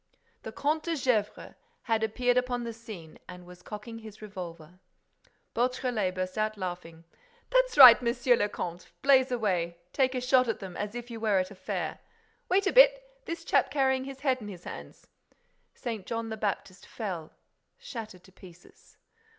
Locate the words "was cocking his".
3.45-4.19